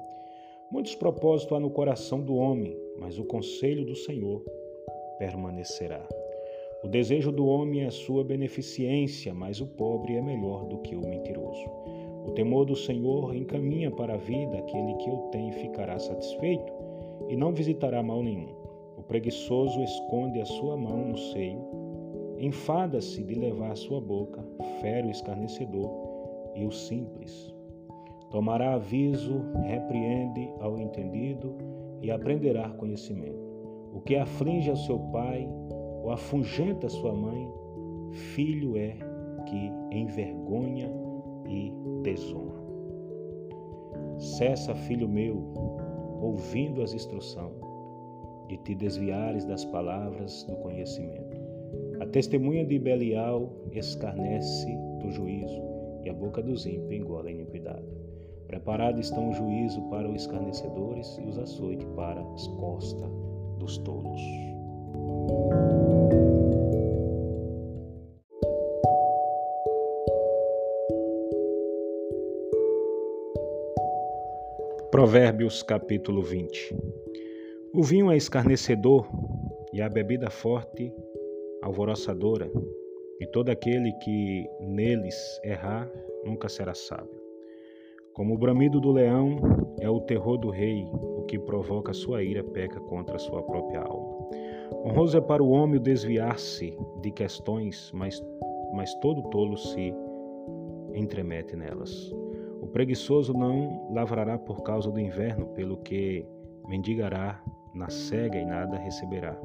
Muitos 0.72 0.96
propósitos 0.96 1.56
há 1.56 1.60
no 1.60 1.70
coração 1.70 2.22
do 2.22 2.34
homem, 2.38 2.76
mas 2.98 3.20
o 3.20 3.26
conselho 3.26 3.86
do 3.86 3.96
Senhor 3.96 4.44
permanecerá. 5.20 6.04
O 6.84 6.88
desejo 6.88 7.32
do 7.32 7.46
homem 7.46 7.84
é 7.84 7.86
a 7.86 7.92
sua 7.92 8.24
beneficência, 8.24 9.32
mas 9.32 9.62
o 9.62 9.68
pobre 9.68 10.16
é 10.16 10.22
melhor 10.24 10.66
do 10.66 10.80
que 10.80 10.96
o 10.96 11.08
mentiroso. 11.08 11.70
O 12.26 12.32
temor 12.32 12.66
do 12.66 12.76
Senhor 12.76 13.36
encaminha 13.36 13.92
para 13.92 14.16
a 14.16 14.18
vida 14.18 14.58
aquele 14.58 14.96
que 14.96 15.10
o 15.12 15.30
tem 15.30 15.52
ficará 15.52 16.00
satisfeito 16.00 16.85
e 17.30 17.36
não 17.36 17.54
visitará 17.54 18.02
mal 18.02 18.22
nenhum. 18.22 18.54
O 18.98 19.04
preguiçoso 19.04 19.82
esconde 19.82 20.40
a 20.40 20.46
sua 20.46 20.78
mão 20.78 21.10
no 21.10 21.18
seio, 21.18 21.62
enfada-se 22.40 23.24
de 23.24 23.36
levar 23.36 23.72
a 23.72 23.76
sua 23.76 24.00
boca, 24.02 24.44
fere 24.82 25.08
o 25.08 25.12
escarnecedor 25.12 25.90
e 26.56 26.66
o 26.66 26.72
simples. 26.72 27.54
Tomará 28.32 28.74
aviso, 28.74 29.44
repreende 29.66 30.50
ao 30.60 30.78
entendido 30.78 31.56
e 32.02 32.12
aprenderá 32.12 32.70
conhecimento. 32.72 33.46
O 33.94 34.02
que 34.02 34.16
aflige 34.16 34.72
a 34.72 34.76
seu 34.76 35.00
pai 35.12 35.48
ou 36.04 36.12
afugenta 36.12 36.90
sua 36.90 37.14
mãe, 37.14 37.50
filho 38.12 38.78
é 38.78 38.98
que 39.46 39.72
envergonha 39.92 40.92
e 41.48 41.72
desonra. 42.04 42.64
Cessa, 44.18 44.76
filho 44.76 45.08
meu, 45.08 45.54
ouvindo 46.26 46.82
as 46.82 46.94
instruções, 46.94 47.54
de 48.48 48.58
te 48.58 48.76
desviares 48.76 49.46
das 49.46 49.64
palavras 49.66 50.44
do 50.44 50.56
conhecimento. 50.58 51.38
A 52.00 52.06
testemunha 52.06 52.66
de 52.66 52.78
Belial 52.80 53.52
escarnece 53.72 54.76
do 55.02 55.12
juízo, 55.12 55.62
e 56.04 56.10
a 56.10 56.14
boca 56.14 56.42
dos 56.42 56.66
ímpios 56.66 57.02
engole 57.02 57.30
a 57.30 57.32
iniquidade. 57.32 57.86
Preparado 58.48 59.00
estão 59.00 59.30
o 59.30 59.34
juízo 59.34 59.82
para 59.90 60.10
os 60.10 60.22
escarnecedores 60.22 61.18
e 61.18 61.28
os 61.28 61.38
açoites 61.38 61.88
para 61.96 62.22
as 62.22 62.48
costas 62.48 63.10
dos 63.60 63.78
tolos. 63.80 64.22
Provérbios 74.96 75.62
capítulo 75.62 76.22
20 76.22 76.74
O 77.74 77.84
vinho 77.84 78.10
é 78.10 78.16
escarnecedor 78.16 79.06
e 79.74 79.82
a 79.82 79.90
bebida 79.90 80.30
forte 80.30 80.90
alvoroçadora, 81.62 82.50
e 83.20 83.28
todo 83.28 83.50
aquele 83.50 83.92
que 84.02 84.48
neles 84.62 85.14
errar 85.44 85.92
nunca 86.24 86.48
será 86.48 86.74
sábio. 86.74 87.22
Como 88.14 88.36
o 88.36 88.38
bramido 88.38 88.80
do 88.80 88.94
leão 88.94 89.38
é 89.82 89.90
o 89.90 90.00
terror 90.00 90.38
do 90.38 90.50
rei, 90.50 90.86
o 90.94 91.24
que 91.24 91.38
provoca 91.40 91.92
sua 91.92 92.24
ira 92.24 92.42
peca 92.42 92.80
contra 92.80 93.20
sua 93.20 93.44
própria 93.44 93.82
alma. 93.82 94.30
Honroso 94.86 95.18
é 95.18 95.22
para 95.22 95.44
o 95.44 95.50
homem 95.50 95.78
desviar-se 95.78 96.74
de 97.02 97.12
questões, 97.12 97.92
mas, 97.94 98.24
mas 98.74 98.96
todo 99.02 99.30
tolo 99.30 99.58
se 99.58 99.94
entremete 100.94 101.54
nelas. 101.58 102.16
O 102.66 102.68
preguiçoso 102.68 103.32
não 103.32 103.94
lavrará 103.94 104.40
por 104.40 104.64
causa 104.64 104.90
do 104.90 105.00
inverno, 105.00 105.46
pelo 105.50 105.78
que 105.78 106.26
mendigará 106.68 107.40
na 107.76 107.90
cega 107.90 108.40
e 108.40 108.44
nada 108.44 108.76
receberá. 108.80 109.38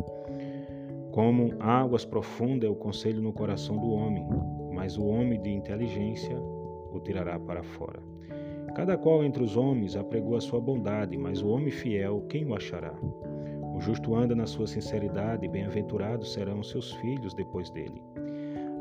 Como 1.12 1.52
águas 1.60 2.02
profundas 2.02 2.66
é 2.66 2.72
o 2.72 2.74
conselho 2.74 3.20
no 3.20 3.30
coração 3.30 3.76
do 3.76 3.90
homem, 3.90 4.26
mas 4.72 4.96
o 4.96 5.04
homem 5.04 5.38
de 5.38 5.50
inteligência 5.50 6.34
o 6.40 6.98
tirará 6.98 7.38
para 7.38 7.62
fora. 7.62 8.00
Cada 8.74 8.96
qual 8.96 9.22
entre 9.22 9.44
os 9.44 9.54
homens 9.54 9.96
apregou 9.96 10.34
a 10.34 10.40
sua 10.40 10.58
bondade, 10.58 11.14
mas 11.18 11.42
o 11.42 11.48
homem 11.50 11.70
fiel, 11.70 12.24
quem 12.26 12.46
o 12.46 12.54
achará? 12.54 12.94
O 13.74 13.80
justo 13.80 14.14
anda 14.14 14.34
na 14.34 14.46
sua 14.46 14.66
sinceridade, 14.66 15.44
e 15.44 15.48
bem-aventurados 15.48 16.32
serão 16.32 16.62
seus 16.62 16.90
filhos 16.92 17.34
depois 17.34 17.68
dele. 17.68 18.02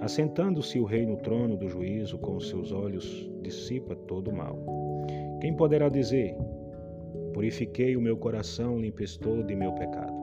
Assentando-se 0.02 0.80
o 0.80 0.86
rei 0.86 1.06
no 1.06 1.18
trono 1.18 1.58
do 1.58 1.68
juízo, 1.68 2.18
com 2.18 2.40
seus 2.40 2.72
olhos 2.72 3.30
dissipa 3.42 3.96
todo 3.96 4.30
o 4.30 4.36
mal. 4.36 4.58
Quem 5.42 5.54
poderá 5.56 5.90
dizer: 5.90 6.36
Purifiquei 7.34 7.96
o 7.96 8.02
meu 8.02 8.18
coração, 8.18 8.80
limpestou 8.80 9.44
de 9.44 9.56
meu 9.56 9.74
pecado? 9.74 10.14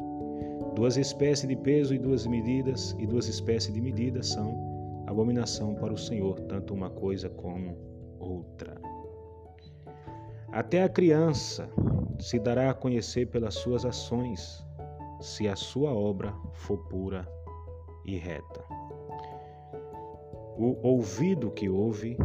Duas 0.75 0.97
espécies 0.97 1.49
de 1.49 1.57
peso 1.57 1.95
e 1.95 1.99
duas 1.99 2.27
medidas, 2.27 2.95
e 2.99 3.07
duas 3.07 3.29
espécies 3.29 3.73
de 3.73 3.81
medidas 3.81 4.29
são 4.29 5.05
abominação 5.07 5.75
para 5.75 5.93
o 5.93 5.99
Senhor, 5.99 6.41
tanto 6.41 6.75
uma 6.75 6.91
coisa 6.91 7.29
como 7.29 7.77
outra. 8.19 8.75
Até 10.53 10.83
a 10.83 10.89
criança 10.89 11.69
se 12.19 12.39
dará 12.39 12.71
a 12.71 12.75
conhecer 12.75 13.27
pelas 13.27 13.55
suas 13.55 13.85
ações, 13.85 14.65
se 15.21 15.49
a 15.49 15.57
sua 15.57 15.93
obra 15.93 16.35
for 16.53 16.79
pura 16.89 17.29
e 18.05 18.17
reta. 18.17 18.76
O 20.59 20.79
ouvido 20.83 21.51
que 21.51 21.69
ouve 21.69 22.17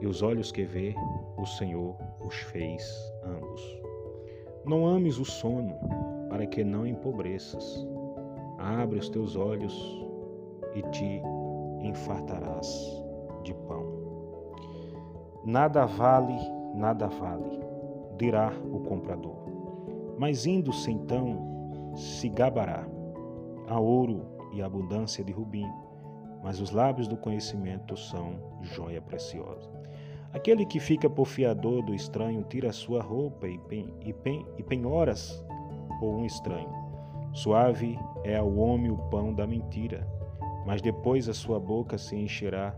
e 0.00 0.06
os 0.06 0.22
olhos 0.22 0.52
que 0.52 0.64
vê, 0.64 0.94
o 1.36 1.44
Senhor 1.44 1.96
os 2.20 2.34
fez 2.34 2.82
ambos. 3.24 3.82
Não 4.64 4.86
ames 4.86 5.18
o 5.18 5.24
sono, 5.24 5.74
para 6.28 6.46
que 6.46 6.62
não 6.62 6.86
empobreças. 6.86 7.84
Abre 8.58 9.00
os 9.00 9.08
teus 9.08 9.34
olhos 9.34 9.74
e 10.74 10.82
te 10.90 11.20
enfartarás 11.80 12.68
de 13.42 13.52
pão. 13.54 13.84
Nada 15.44 15.84
vale, 15.84 16.38
nada 16.74 17.08
vale, 17.08 17.58
dirá 18.16 18.52
o 18.70 18.80
comprador. 18.80 19.48
Mas 20.16 20.46
indo-se 20.46 20.92
então, 20.92 21.92
se 21.96 22.28
gabará 22.28 22.86
a 23.66 23.80
ouro 23.80 24.26
e 24.52 24.62
abundância 24.62 25.24
de 25.24 25.32
rubim 25.32 25.66
mas 26.42 26.60
os 26.60 26.70
lábios 26.70 27.06
do 27.06 27.16
conhecimento 27.16 27.96
são 27.96 28.34
joia 28.62 29.00
preciosa. 29.00 29.70
Aquele 30.32 30.64
que 30.64 30.78
fica 30.78 31.10
por 31.10 31.26
fiador 31.26 31.82
do 31.82 31.94
estranho 31.94 32.44
tira 32.48 32.70
a 32.70 32.72
sua 32.72 33.02
roupa 33.02 33.48
e, 33.48 33.58
pen, 33.58 33.92
e, 34.04 34.12
pen, 34.12 34.46
e 34.56 34.62
penhoras 34.62 35.44
por 35.98 36.14
um 36.14 36.24
estranho. 36.24 36.72
Suave 37.32 37.98
é 38.24 38.36
ao 38.36 38.54
homem 38.56 38.90
o 38.90 38.96
pão 38.96 39.34
da 39.34 39.46
mentira, 39.46 40.06
mas 40.66 40.80
depois 40.80 41.28
a 41.28 41.34
sua 41.34 41.58
boca 41.58 41.98
se 41.98 42.16
encherá 42.16 42.74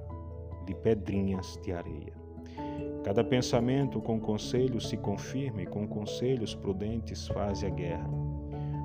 de 0.67 0.75
pedrinhas 0.75 1.59
de 1.63 1.73
areia. 1.73 2.13
Cada 3.05 3.25
pensamento 3.25 4.01
com 4.01 4.21
conselho 4.21 4.81
se 4.81 4.97
confirma 4.97 5.63
e 5.63 5.67
com 5.67 5.87
conselhos 5.87 6.55
prudentes 6.55 7.27
faz 7.29 7.65
a 7.65 7.69
guerra. 7.69 8.22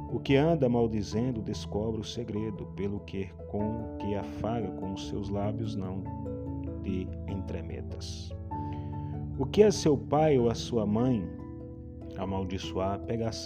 O 0.10 0.20
que 0.20 0.36
anda 0.36 0.70
maldizendo 0.70 1.42
descobre 1.42 2.00
o 2.00 2.04
segredo, 2.04 2.66
pelo 2.76 3.00
que 3.02 3.30
com 3.50 3.98
que 3.98 4.16
afaga 4.16 4.70
com 4.72 4.94
os 4.94 5.10
seus 5.10 5.30
lábios 5.30 5.76
não 5.76 6.04
de 6.82 7.08
entremetas. 7.28 8.30
O 9.38 9.46
que 9.46 9.64
é 9.64 9.72
seu 9.72 9.98
pai 9.98 10.38
ou 10.38 10.50
a 10.50 10.56
sua 10.56 10.86
mãe 10.86 11.28
amaldiçoar, 12.18 13.00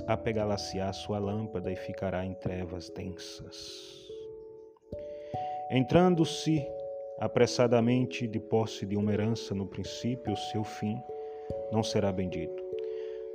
apegá-la-se-á 0.08 0.94
sua 0.94 1.20
lâmpada 1.20 1.72
e 1.72 1.76
ficará 1.76 2.26
em 2.26 2.34
trevas 2.36 2.90
densas. 2.90 4.08
Entrando-se 5.70 6.66
apressadamente 7.20 8.28
de 8.28 8.40
posse 8.40 8.86
de 8.86 8.96
uma 8.96 9.12
herança 9.14 9.54
no 9.54 9.66
princípio, 9.66 10.34
o 10.34 10.38
seu 10.38 10.64
fim 10.64 10.98
não 11.72 11.84
será 11.84 12.12
bendito. 12.12 12.64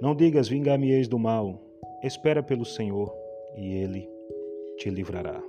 Não 0.00 0.14
digas, 0.14 0.48
vingar-me-eis 0.48 1.08
do 1.08 1.18
mal, 1.18 1.65
Espera 2.02 2.42
pelo 2.42 2.64
Senhor 2.64 3.12
e 3.56 3.74
ele 3.74 4.08
te 4.78 4.90
livrará. 4.90 5.42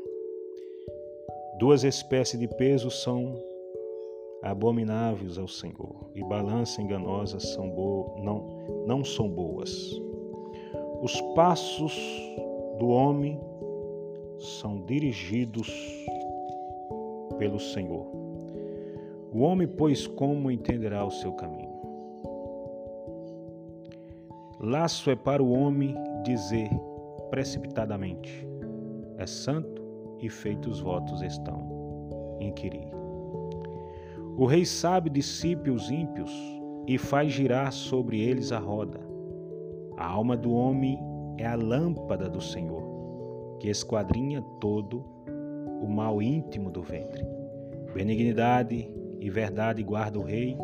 Duas 1.59 1.83
espécies 1.83 2.39
de 2.39 2.47
peso 2.47 2.89
são 2.89 3.35
abomináveis 4.41 5.37
ao 5.37 5.47
Senhor, 5.47 6.09
e 6.13 6.23
balança 6.23 6.81
enganosa 6.81 7.39
são 7.39 7.69
bo... 7.69 8.15
não, 8.19 8.85
não 8.85 9.03
são 9.03 9.27
boas. 9.27 9.99
Os 11.01 11.19
passos 11.35 11.93
do 12.79 12.87
homem 12.87 13.39
são 14.39 14.81
dirigidos 14.85 15.67
pelo 17.37 17.59
Senhor. 17.59 18.05
O 19.33 19.39
homem, 19.39 19.67
pois, 19.67 20.07
como 20.07 20.49
entenderá 20.49 21.05
o 21.05 21.11
seu 21.11 21.33
caminho? 21.33 21.75
Laço 24.59 25.09
é 25.11 25.15
para 25.15 25.43
o 25.43 25.51
homem 25.51 25.95
dizer 26.27 26.69
precipitadamente: 27.29 28.47
é 29.17 29.25
santo 29.25 29.81
e 30.19 30.29
feitos 30.29 30.79
votos 30.79 31.21
estão. 31.21 31.77
Inquirir. 32.39 32.91
O 34.37 34.45
rei 34.45 34.65
sabe 34.65 35.09
dissipe 35.09 35.71
os 35.71 35.89
ímpios 35.89 36.31
e 36.85 36.97
faz 36.97 37.31
girar 37.31 37.71
sobre 37.71 38.21
eles 38.21 38.51
a 38.51 38.59
roda. 38.59 38.99
A 39.97 40.05
alma 40.05 40.37
do 40.37 40.53
homem 40.53 40.99
é 41.37 41.45
a 41.47 41.55
lâmpada 41.55 42.29
do 42.29 42.39
Senhor, 42.39 43.57
que 43.59 43.67
esquadrinha 43.67 44.41
todo 44.61 45.03
o 45.81 45.87
mal 45.87 46.21
íntimo 46.21 46.69
do 46.69 46.83
ventre. 46.83 47.25
Benignidade 47.93 48.87
e 49.19 49.29
verdade 49.29 49.81
guarda 49.81 50.19
o 50.19 50.23
rei, 50.23 50.55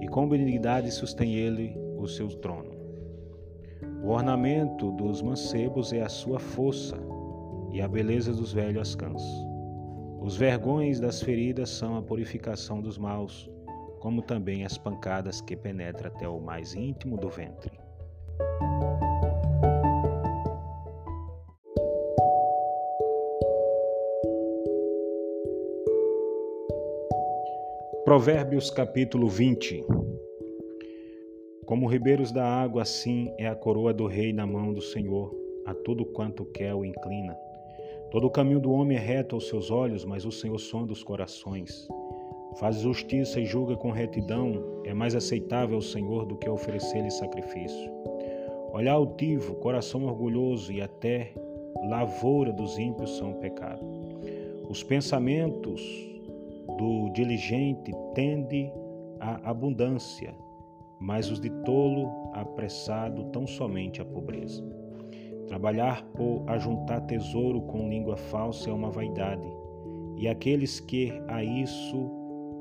e 0.00 0.08
com 0.08 0.28
benignidade 0.28 0.90
sustém 0.90 1.34
ele 1.34 1.78
o 1.96 2.08
seu 2.08 2.28
trono. 2.28 2.75
O 4.06 4.10
ornamento 4.10 4.92
dos 4.92 5.20
mancebos 5.20 5.92
é 5.92 6.00
a 6.00 6.08
sua 6.08 6.38
força, 6.38 6.96
e 7.72 7.80
a 7.80 7.88
beleza 7.88 8.32
dos 8.32 8.52
velhos 8.52 8.94
cansa. 8.94 9.44
Os 10.20 10.36
vergões 10.36 11.00
das 11.00 11.20
feridas 11.20 11.70
são 11.70 11.96
a 11.96 12.02
purificação 12.02 12.80
dos 12.80 12.96
maus, 12.98 13.50
como 13.98 14.22
também 14.22 14.64
as 14.64 14.78
pancadas 14.78 15.40
que 15.40 15.56
penetram 15.56 16.06
até 16.06 16.28
o 16.28 16.38
mais 16.38 16.72
íntimo 16.72 17.16
do 17.16 17.28
ventre. 17.28 17.72
Provérbios 28.04 28.70
capítulo 28.70 29.28
20 29.28 29.84
Como 31.76 31.88
ribeiros 31.88 32.32
da 32.32 32.42
água, 32.42 32.80
assim 32.80 33.30
é 33.36 33.46
a 33.46 33.54
coroa 33.54 33.92
do 33.92 34.06
rei 34.06 34.32
na 34.32 34.46
mão 34.46 34.72
do 34.72 34.80
Senhor, 34.80 35.30
a 35.66 35.74
tudo 35.74 36.06
quanto 36.06 36.42
quer 36.42 36.74
o 36.74 36.86
inclina. 36.86 37.36
Todo 38.10 38.26
o 38.26 38.30
caminho 38.30 38.58
do 38.58 38.72
homem 38.72 38.96
é 38.96 39.00
reto 39.00 39.34
aos 39.34 39.46
seus 39.46 39.70
olhos, 39.70 40.02
mas 40.02 40.24
o 40.24 40.32
Senhor 40.32 40.58
sonda 40.58 40.94
os 40.94 41.04
corações. 41.04 41.86
Faz 42.58 42.78
justiça 42.78 43.38
e 43.38 43.44
julga 43.44 43.76
com 43.76 43.90
retidão, 43.90 44.54
é 44.86 44.94
mais 44.94 45.14
aceitável 45.14 45.76
ao 45.76 45.82
Senhor 45.82 46.24
do 46.24 46.38
que 46.38 46.48
oferecer-lhe 46.48 47.10
sacrifício. 47.10 47.92
Olhar 48.72 48.94
altivo, 48.94 49.56
coração 49.56 50.06
orgulhoso 50.06 50.72
e 50.72 50.80
até 50.80 51.34
lavoura 51.90 52.54
dos 52.54 52.78
ímpios 52.78 53.18
são 53.18 53.34
pecado. 53.34 53.84
Os 54.70 54.82
pensamentos 54.82 55.82
do 56.78 57.10
diligente 57.10 57.92
tendem 58.14 58.72
à 59.20 59.50
abundância, 59.50 60.34
mas 61.00 61.30
os 61.30 61.40
de 61.40 61.50
tolo 61.64 62.10
apressado 62.32 63.24
tão 63.24 63.46
somente 63.46 64.00
à 64.00 64.04
pobreza. 64.04 64.62
Trabalhar 65.46 66.02
por 66.14 66.42
ajuntar 66.48 67.02
tesouro 67.02 67.60
com 67.62 67.88
língua 67.88 68.16
falsa 68.16 68.70
é 68.70 68.72
uma 68.72 68.90
vaidade, 68.90 69.48
e 70.16 70.26
aqueles 70.26 70.80
que 70.80 71.12
a 71.28 71.44
isso 71.44 72.10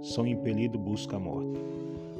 são 0.01 0.27
impelidos 0.27 0.79
buscam 0.79 1.17
a 1.17 1.19
morte. 1.19 1.59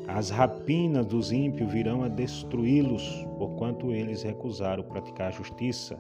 As 0.08 0.30
rapinas 0.30 1.06
dos 1.06 1.32
ímpios 1.32 1.72
virão 1.72 2.04
a 2.04 2.08
destruí-los, 2.08 3.26
porquanto 3.38 3.92
eles 3.92 4.24
recusaram 4.24 4.84
praticar 4.84 5.30
a 5.30 5.32
justiça. 5.32 5.98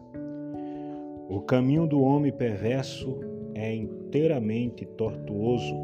O 1.28 1.42
caminho 1.42 1.88
do 1.88 2.02
homem 2.02 2.32
perverso 2.32 3.20
é 3.56 3.74
inteiramente 3.74 4.86
tortuoso, 4.86 5.76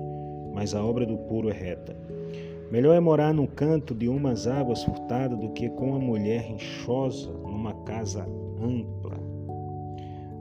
mas 0.53 0.75
a 0.75 0.83
obra 0.83 1.05
do 1.05 1.17
puro 1.17 1.50
é 1.50 1.53
reta. 1.53 1.95
Melhor 2.71 2.95
é 2.95 3.01
morar 3.01 3.33
num 3.33 3.45
canto 3.45 3.93
de 3.93 4.07
umas 4.07 4.47
águas 4.47 4.81
furtadas 4.81 5.37
do 5.37 5.49
que 5.49 5.69
com 5.71 5.89
uma 5.89 5.99
mulher 5.99 6.43
rinchosa 6.43 7.29
numa 7.29 7.73
casa 7.83 8.25
ampla. 8.61 9.19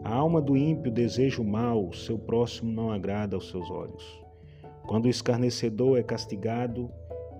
A 0.04 0.14
alma 0.14 0.40
do 0.40 0.56
ímpio 0.56 0.92
deseja 0.92 1.42
o 1.42 1.44
mal, 1.44 1.92
seu 1.92 2.16
próximo 2.16 2.70
não 2.70 2.92
agrada 2.92 3.34
aos 3.34 3.50
seus 3.50 3.68
olhos. 3.68 4.24
Quando 4.86 5.06
o 5.06 5.08
escarnecedor 5.08 5.98
é 5.98 6.04
castigado 6.04 6.88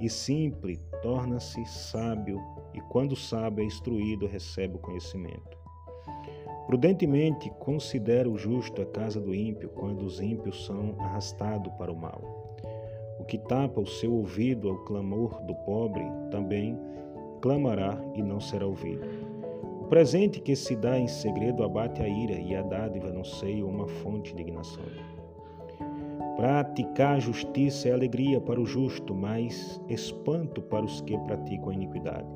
e 0.01 0.11
simples, 0.11 0.81
torna-se 1.03 1.65
sábio, 1.67 2.41
e 2.75 2.81
quando 2.81 3.15
sábio 3.15 3.63
é 3.63 3.67
instruído, 3.67 4.27
recebe 4.27 4.75
o 4.75 4.81
conhecimento. 4.81 5.57
Prudentemente 6.67 7.49
considera 7.61 8.29
o 8.29 8.37
justo 8.37 8.83
a 8.83 8.87
casa 8.87 9.21
do 9.21 9.33
ímpio, 9.33 9.69
quando 9.69 10.03
os 10.05 10.21
ímpios 10.21 10.67
são 10.67 10.97
arrastados 10.99 11.73
para 11.75 11.93
o 11.93 11.97
mal. 11.97 12.40
O 13.31 13.37
que 13.39 13.39
tapa 13.39 13.81
o 13.81 13.87
seu 13.87 14.13
ouvido 14.13 14.69
ao 14.69 14.79
clamor 14.79 15.41
do 15.43 15.55
pobre 15.55 16.03
também 16.33 16.77
clamará 17.41 17.97
e 18.17 18.23
não 18.23 18.41
será 18.41 18.67
ouvido 18.67 19.31
presente 19.91 20.41
que 20.41 20.55
se 20.55 20.77
dá 20.77 20.97
em 20.97 21.09
segredo 21.09 21.65
abate 21.65 22.01
a 22.01 22.09
ira, 22.09 22.35
e 22.35 22.55
a 22.55 22.63
dádiva 22.63 23.11
no 23.13 23.25
seio 23.25 23.69
uma 23.69 23.89
fonte 23.89 24.33
de 24.33 24.41
indignação. 24.41 24.85
Praticar 26.37 27.17
a 27.17 27.19
justiça 27.19 27.89
é 27.89 27.93
alegria 27.93 28.41
para 28.41 28.61
o 28.61 28.65
justo, 28.65 29.13
mas 29.13 29.81
espanto 29.89 30.63
para 30.63 30.85
os 30.85 31.01
que 31.01 31.19
praticam 31.19 31.71
a 31.71 31.75
iniquidade. 31.75 32.29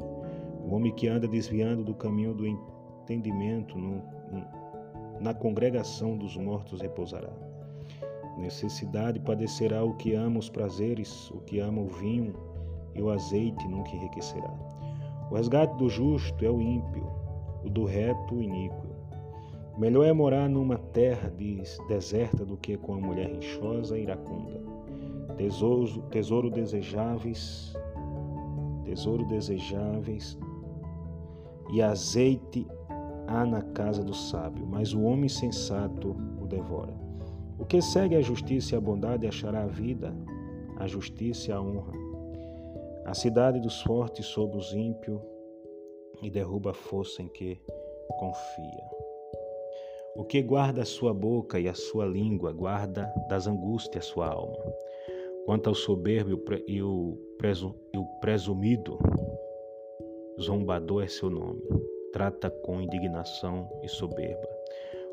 O 0.65 0.75
homem 0.75 0.93
que 0.93 1.07
anda 1.07 1.29
desviando 1.29 1.85
do 1.85 1.95
caminho 1.95 2.35
do 2.35 2.45
entendimento, 2.45 3.79
no, 3.79 4.03
na 5.21 5.33
congregação 5.33 6.17
dos 6.17 6.37
mortos 6.37 6.81
repousará. 6.81 7.31
Necessidade 8.37 9.21
padecerá 9.21 9.85
o 9.85 9.95
que 9.95 10.15
ama 10.15 10.39
os 10.39 10.49
prazeres, 10.49 11.31
o 11.31 11.39
que 11.39 11.61
ama 11.61 11.81
o 11.81 11.89
vinho 11.89 12.35
e 12.95 13.03
o 13.03 13.11
azeite 13.11 13.67
nunca 13.69 13.91
enriquecerá. 13.91 14.53
O 15.31 15.35
resgate 15.35 15.77
do 15.77 15.89
justo 15.89 16.45
é 16.45 16.51
o 16.51 16.61
ímpio, 16.61 17.07
o 17.65 17.71
do 17.71 17.85
reto 17.85 18.41
iníquo. 18.41 18.87
Melhor 19.79 20.05
é 20.05 20.13
morar 20.13 20.49
numa 20.49 20.79
terra 20.79 21.33
deserta 21.89 22.45
do 22.45 22.57
que 22.57 22.77
com 22.77 22.95
a 22.95 23.01
mulher 23.01 23.31
rinchosa 23.31 23.99
e 23.99 24.03
iracunda. 24.03 24.61
Tesouro, 25.37 26.03
tesouro 26.11 26.51
desejáveis, 26.51 27.75
tesouro 28.85 29.25
desejáveis 29.27 30.39
e 31.73 31.83
azeite 31.83 32.67
há 33.27 33.45
na 33.45 33.63
casa 33.63 34.05
do 34.05 34.15
sábio, 34.15 34.65
mas 34.67 34.93
o 34.95 35.03
homem 35.03 35.29
sensato 35.29 36.15
o 36.41 36.47
devora. 36.47 37.04
O 37.59 37.65
que 37.65 37.81
segue 37.81 38.17
a 38.17 38.21
justiça 38.21 38.75
e 38.75 38.79
a 38.79 38.81
bondade 38.81 39.27
achará 39.27 39.63
a 39.63 39.67
vida, 39.67 40.15
a 40.77 40.87
justiça 40.87 41.51
e 41.51 41.53
a 41.53 41.61
honra. 41.61 41.93
A 43.07 43.15
cidade 43.15 43.61
dos 43.61 43.83
fortes 43.83 44.27
sobre 44.27 44.59
os 44.59 44.73
ímpios 44.75 45.21
e 46.23 46.31
derruba 46.31 46.71
a 46.71 46.75
força 46.75 47.23
em 47.23 47.29
que 47.29 47.61
confia. 48.19 48.85
O 50.17 50.25
que 50.25 50.43
guarda 50.43 50.83
a 50.83 50.87
sua 50.87 51.13
boca 51.13 51.59
e 51.59 51.69
a 51.69 51.75
sua 51.75 52.07
língua, 52.07 52.53
guarda 52.53 53.13
das 53.29 53.47
angústias 53.47 54.05
a 54.05 54.09
sua 54.09 54.29
alma. 54.29 54.57
Quanto 55.45 55.69
ao 55.69 55.75
soberbo 55.75 56.41
e 56.67 56.83
o, 56.83 57.19
presumido, 58.21 58.99
zombador 60.41 61.05
é 61.05 61.09
seu 61.09 61.29
nome. 61.29 61.63
Trata 62.13 62.49
com 62.51 62.81
indignação 62.81 63.69
e 63.83 63.89
soberba. 63.89 64.54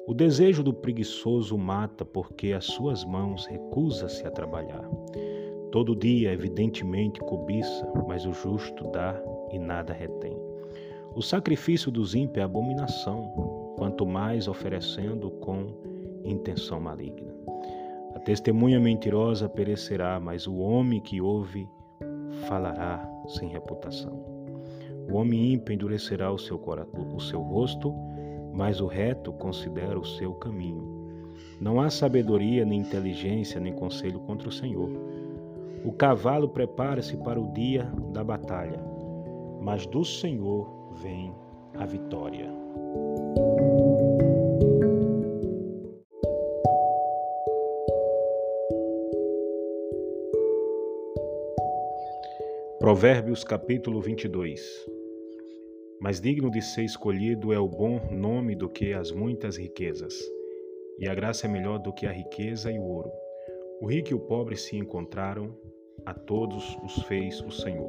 O 0.07 0.13
desejo 0.13 0.63
do 0.63 0.73
preguiçoso 0.73 1.57
mata, 1.57 2.03
porque 2.03 2.53
as 2.53 2.65
suas 2.65 3.05
mãos 3.05 3.45
recusa-se 3.45 4.25
a 4.25 4.31
trabalhar. 4.31 4.89
Todo 5.71 5.95
dia, 5.95 6.33
evidentemente, 6.33 7.19
cobiça, 7.21 7.87
mas 8.07 8.25
o 8.25 8.33
justo 8.33 8.89
dá 8.91 9.21
e 9.51 9.59
nada 9.59 9.93
retém. 9.93 10.37
O 11.15 11.21
sacrifício 11.21 11.91
dos 11.91 12.15
ímpios 12.15 12.37
é 12.37 12.41
abominação, 12.41 13.73
quanto 13.77 14.05
mais 14.05 14.47
oferecendo 14.47 15.29
com 15.31 15.67
intenção 16.25 16.79
maligna. 16.79 17.33
A 18.15 18.19
testemunha 18.19 18.79
mentirosa 18.79 19.47
perecerá, 19.47 20.19
mas 20.19 20.47
o 20.47 20.57
homem 20.57 20.99
que 20.99 21.21
ouve 21.21 21.67
falará 22.47 23.07
sem 23.27 23.49
reputação. 23.49 24.31
O 25.09 25.15
homem 25.15 25.53
ímpio 25.53 25.73
endurecerá 25.73 26.31
o 26.31 26.37
seu, 26.37 26.61
o 27.15 27.19
seu 27.19 27.41
rosto, 27.41 27.93
mas 28.53 28.81
o 28.81 28.87
reto 28.87 29.31
considera 29.33 29.99
o 29.99 30.05
seu 30.05 30.33
caminho. 30.33 31.01
Não 31.59 31.79
há 31.79 31.89
sabedoria, 31.89 32.65
nem 32.65 32.79
inteligência, 32.79 33.59
nem 33.59 33.73
conselho 33.73 34.19
contra 34.21 34.49
o 34.49 34.51
Senhor. 34.51 34.89
O 35.85 35.91
cavalo 35.91 36.49
prepara-se 36.49 37.17
para 37.17 37.39
o 37.39 37.51
dia 37.53 37.91
da 38.11 38.23
batalha, 38.23 38.79
mas 39.61 39.85
do 39.85 40.03
Senhor 40.03 40.67
vem 40.95 41.33
a 41.75 41.85
vitória. 41.85 42.49
Provérbios 52.79 53.43
capítulo 53.43 54.01
22 54.01 54.90
Mais 56.01 56.19
digno 56.19 56.49
de 56.49 56.63
ser 56.63 56.83
escolhido 56.83 57.53
é 57.53 57.59
o 57.59 57.67
bom 57.67 58.01
nome 58.09 58.55
do 58.55 58.67
que 58.67 58.91
as 58.91 59.11
muitas 59.11 59.55
riquezas, 59.55 60.19
e 60.97 61.07
a 61.07 61.13
graça 61.13 61.45
é 61.45 61.47
melhor 61.47 61.77
do 61.77 61.93
que 61.93 62.07
a 62.07 62.11
riqueza 62.11 62.71
e 62.71 62.79
o 62.79 62.81
ouro. 62.81 63.11
O 63.79 63.85
rico 63.85 64.09
e 64.09 64.15
o 64.15 64.19
pobre 64.19 64.57
se 64.57 64.75
encontraram, 64.75 65.55
a 66.03 66.11
todos 66.11 66.75
os 66.83 67.03
fez 67.03 67.39
o 67.41 67.51
Senhor. 67.51 67.87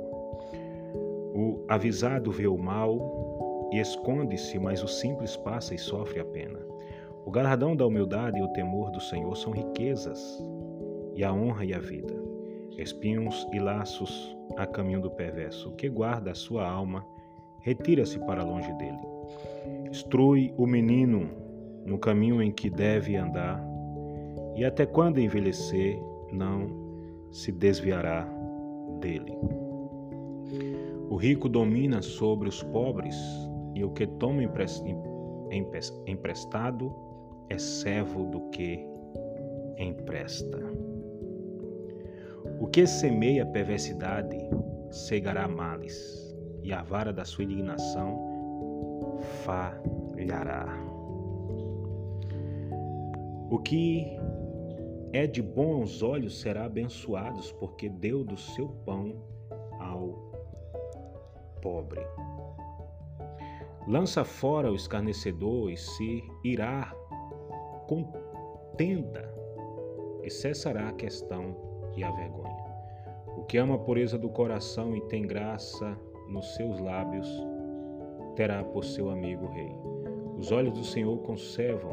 O 1.35 1.65
avisado 1.71 2.31
vê 2.31 2.47
o 2.47 2.59
mal 2.59 3.71
e 3.73 3.79
esconde-se, 3.79 4.59
mas 4.59 4.83
o 4.83 4.89
simples 4.89 5.35
passa 5.39 5.75
e 5.75 5.79
sofre 5.79 6.21
a 6.21 6.25
pena. 6.27 6.59
O 7.25 7.31
galardão 7.31 7.75
da 7.75 7.87
humildade 7.87 8.39
e 8.39 8.43
o 8.43 8.53
temor 8.53 8.91
do 8.91 9.01
Senhor 9.01 9.35
são 9.39 9.55
riquezas, 9.55 10.39
e 11.15 11.25
a 11.25 11.33
honra 11.33 11.65
e 11.65 11.73
a 11.73 11.79
vida. 11.79 12.13
Espinhos 12.77 13.49
e 13.55 13.59
laços 13.59 14.37
a 14.59 14.67
caminho 14.67 15.01
do 15.01 15.11
perverso. 15.11 15.73
Que 15.77 15.89
guarda 15.89 16.33
a 16.33 16.35
sua 16.35 16.69
alma, 16.69 17.03
retira-se 17.63 18.19
para 18.21 18.45
longe 18.45 18.73
dele. 18.75 18.99
Instrui 19.89 20.53
o 20.57 20.67
menino 20.67 21.29
no 21.87 21.99
caminho 21.99 22.43
em 22.43 22.53
que 22.53 22.71
deve 22.71 23.17
andar, 23.17 23.63
e 24.55 24.65
até 24.65 24.87
quando 24.87 25.19
envelhecer, 25.19 25.99
não 26.33 26.69
se 27.31 27.51
desviará 27.51 28.29
dele. 29.01 29.37
O 31.09 31.17
rico 31.17 31.49
domina 31.49 32.01
sobre 32.03 32.49
os 32.49 32.63
pobres, 32.63 33.17
e 33.75 33.83
o 33.85 33.91
que 33.91 34.07
toma 34.07 34.43
emprestado 36.07 36.95
é 37.49 37.59
servo 37.59 38.25
do 38.27 38.51
que 38.51 38.87
empresta. 39.79 40.59
O 42.61 42.67
que 42.67 42.87
semeia 42.87 43.45
perversidade 43.47 44.39
cegará 44.91 45.49
males, 45.49 46.32
e 46.63 46.73
a 46.73 46.83
vara 46.83 47.13
da 47.13 47.25
sua 47.25 47.45
indignação 47.45 48.33
falhará. 49.45 50.67
O 53.51 53.59
que 53.59 54.07
é 55.13 55.27
de 55.27 55.43
bom 55.43 55.81
aos 55.81 56.03
olhos 56.03 56.41
será 56.41 56.65
abençoado, 56.65 57.41
porque 57.61 57.89
deu 57.89 58.25
do 58.25 58.37
seu 58.37 58.69
pão 58.87 59.15
ao 59.79 60.33
pobre. 61.61 62.01
Lança 63.87 64.25
fora 64.25 64.71
o 64.71 64.75
escarnecedor 64.75 65.71
e 65.71 65.77
se 65.77 66.23
irá 66.45 66.95
contenda 67.87 69.33
e 70.23 70.31
cessará 70.31 70.89
a 70.89 70.93
questão 70.93 71.57
e 71.97 72.03
a 72.03 72.11
vergonha. 72.11 72.73
O 73.37 73.45
que 73.45 73.59
ama 73.59 73.75
a 73.75 73.79
pureza 73.79 74.17
do 74.17 74.29
coração 74.29 74.97
e 74.97 75.01
tem 75.09 75.27
graça 75.27 75.99
nos 76.33 76.55
seus 76.55 76.81
lábios, 76.81 77.29
terá 78.35 78.65
por 78.65 78.85
seu 78.85 79.11
amigo 79.11 79.47
rei. 79.49 79.77
Os 80.39 80.51
olhos 80.51 80.73
do 80.73 80.85
Senhor 80.85 81.17
conservam 81.19 81.93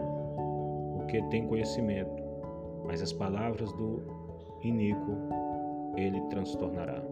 o 0.98 1.06
que 1.08 1.22
tem 1.24 1.46
conhecimento, 1.46 2.24
mas 2.86 3.02
as 3.02 3.12
palavras 3.12 3.72
do 3.74 4.02
iníquo 4.64 5.12
ele 5.98 6.22
transtornará. 6.30 7.04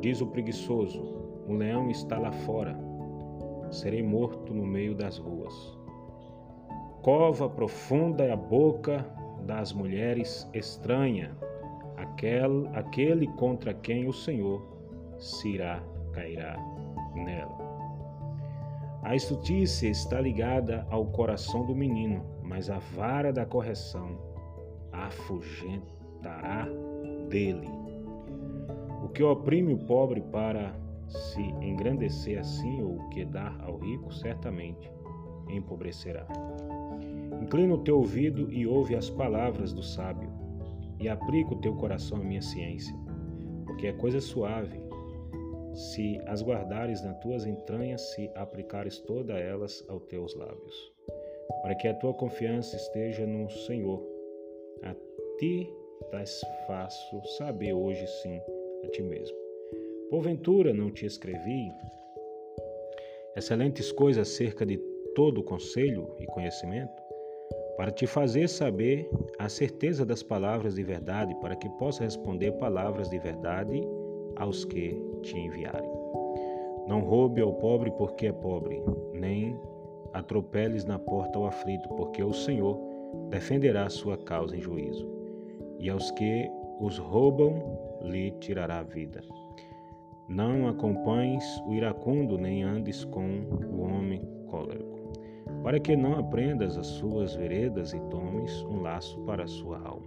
Diz 0.00 0.20
o 0.20 0.26
preguiçoso: 0.26 1.02
O 1.46 1.52
leão 1.52 1.90
está 1.90 2.18
lá 2.18 2.32
fora, 2.32 2.76
serei 3.70 4.02
morto 4.02 4.54
no 4.54 4.64
meio 4.64 4.94
das 4.94 5.18
ruas. 5.18 5.78
Cova 7.02 7.48
profunda 7.48 8.24
é 8.24 8.32
a 8.32 8.36
boca 8.36 9.04
das 9.44 9.72
mulheres 9.72 10.48
estranha, 10.54 11.36
aquel, 11.96 12.68
aquele 12.72 13.26
contra 13.26 13.74
quem 13.74 14.08
o 14.08 14.12
Senhor 14.12 14.62
se 15.18 15.50
irá 15.50 15.82
cairá 16.12 16.56
nela. 17.14 17.72
A 19.02 19.16
estutice 19.16 19.88
está 19.88 20.20
ligada 20.20 20.86
ao 20.88 21.06
coração 21.06 21.66
do 21.66 21.74
menino, 21.74 22.24
mas 22.42 22.70
a 22.70 22.78
vara 22.78 23.32
da 23.32 23.44
correção 23.44 24.16
afugentará 24.92 26.68
dele. 27.28 27.68
O 29.02 29.08
que 29.08 29.22
oprime 29.22 29.74
o 29.74 29.78
pobre 29.78 30.20
para 30.20 30.72
se 31.08 31.42
engrandecer 31.60 32.38
assim, 32.38 32.80
ou 32.80 32.96
o 32.96 33.08
que 33.08 33.24
dá 33.24 33.54
ao 33.66 33.78
rico, 33.78 34.14
certamente 34.14 34.90
empobrecerá. 35.48 36.26
Inclina 37.40 37.74
o 37.74 37.78
teu 37.78 37.98
ouvido 37.98 38.52
e 38.52 38.66
ouve 38.66 38.94
as 38.94 39.10
palavras 39.10 39.72
do 39.72 39.82
sábio, 39.82 40.30
e 41.00 41.08
aplica 41.08 41.54
o 41.54 41.58
teu 41.58 41.74
coração 41.74 42.18
à 42.18 42.24
minha 42.24 42.40
ciência, 42.40 42.96
porque 43.66 43.88
é 43.88 43.92
coisa 43.92 44.20
suave 44.20 44.80
se 45.74 46.20
as 46.26 46.42
guardares 46.42 47.02
nas 47.02 47.18
tuas 47.18 47.46
entranhas, 47.46 48.00
se 48.12 48.30
aplicares 48.34 48.98
todas 49.00 49.40
elas 49.40 49.84
aos 49.88 50.02
teus 50.04 50.34
lábios, 50.34 50.92
para 51.62 51.74
que 51.74 51.88
a 51.88 51.94
tua 51.94 52.14
confiança 52.14 52.76
esteja 52.76 53.26
no 53.26 53.48
Senhor. 53.50 54.02
A 54.82 54.94
ti 55.38 55.68
das 56.10 56.40
faço 56.66 57.22
saber 57.38 57.72
hoje 57.72 58.06
sim 58.22 58.40
a 58.84 58.88
ti 58.88 59.02
mesmo. 59.02 59.36
Porventura 60.10 60.74
não 60.74 60.90
te 60.90 61.06
escrevi 61.06 61.72
excelentes 63.36 63.90
coisas 63.92 64.28
acerca 64.28 64.66
de 64.66 64.76
todo 65.14 65.42
conselho 65.42 66.14
e 66.18 66.26
conhecimento? 66.26 67.02
para 67.76 67.90
te 67.90 68.06
fazer 68.06 68.48
saber 68.48 69.08
a 69.38 69.48
certeza 69.48 70.04
das 70.04 70.22
palavras 70.22 70.74
de 70.74 70.82
verdade, 70.82 71.34
para 71.40 71.56
que 71.56 71.68
possa 71.70 72.04
responder 72.04 72.52
palavras 72.52 73.08
de 73.08 73.18
verdade 73.18 73.82
aos 74.36 74.64
que 74.64 75.00
te 75.22 75.38
enviarem. 75.38 75.90
Não 76.86 77.00
roube 77.00 77.40
ao 77.40 77.54
pobre 77.54 77.90
porque 77.92 78.26
é 78.26 78.32
pobre, 78.32 78.82
nem 79.14 79.58
atropeles 80.12 80.84
na 80.84 80.98
porta 80.98 81.38
ao 81.38 81.46
aflito, 81.46 81.88
porque 81.90 82.22
o 82.22 82.32
Senhor 82.32 82.78
defenderá 83.30 83.86
a 83.86 83.90
sua 83.90 84.18
causa 84.18 84.56
em 84.56 84.60
juízo, 84.60 85.08
e 85.78 85.88
aos 85.88 86.10
que 86.10 86.50
os 86.80 86.98
roubam 86.98 87.54
lhe 88.02 88.32
tirará 88.32 88.80
a 88.80 88.82
vida. 88.82 89.22
Não 90.28 90.68
acompanhes 90.68 91.44
o 91.66 91.72
iracundo, 91.72 92.36
nem 92.36 92.62
andes 92.62 93.04
com 93.04 93.46
o 93.70 93.82
homem 93.82 94.20
cólerico 94.46 94.92
para 95.62 95.78
que 95.78 95.96
não 95.96 96.18
aprendas 96.18 96.76
as 96.76 96.86
suas 96.86 97.34
veredas 97.34 97.92
e 97.92 98.00
tomes 98.10 98.62
um 98.64 98.80
laço 98.80 99.20
para 99.20 99.44
a 99.44 99.48
sua 99.48 99.78
alma. 99.78 100.06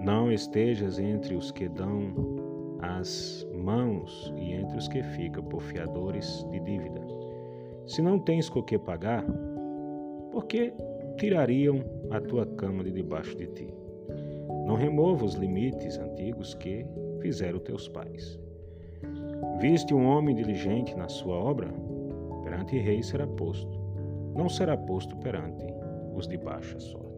Não 0.00 0.30
estejas 0.30 0.98
entre 0.98 1.34
os 1.34 1.50
que 1.50 1.68
dão 1.68 2.12
as 2.82 3.46
mãos 3.54 4.32
e 4.36 4.52
entre 4.52 4.76
os 4.76 4.88
que 4.88 5.02
ficam 5.02 5.42
por 5.44 5.62
fiadores 5.62 6.44
de 6.50 6.60
dívida. 6.60 7.00
Se 7.86 8.02
não 8.02 8.18
tens 8.18 8.48
com 8.48 8.62
que 8.62 8.78
pagar, 8.78 9.24
por 10.30 10.46
que 10.46 10.72
tirariam 11.16 11.82
a 12.10 12.20
tua 12.20 12.44
cama 12.44 12.84
de 12.84 12.92
debaixo 12.92 13.36
de 13.36 13.46
ti? 13.46 13.74
Não 14.66 14.74
remova 14.74 15.24
os 15.24 15.34
limites 15.34 15.98
antigos 15.98 16.54
que 16.54 16.84
fizeram 17.20 17.58
teus 17.58 17.88
pais. 17.88 18.38
Viste 19.60 19.94
um 19.94 20.06
homem 20.06 20.34
diligente 20.34 20.94
na 20.96 21.08
sua 21.08 21.36
obra? 21.36 21.68
Perante 22.44 22.76
rei 22.78 23.02
será 23.02 23.26
posto 23.26 23.82
não 24.34 24.48
será 24.48 24.76
posto 24.76 25.16
perante 25.16 25.64
os 26.14 26.26
de 26.26 26.36
baixa 26.36 26.78
sorte. 26.80 27.12